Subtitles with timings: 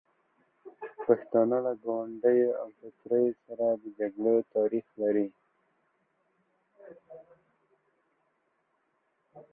[1.05, 5.27] پښتانه له ګاونډیو ډلو او امپراتوریو سره د جګړو تاریخ لري.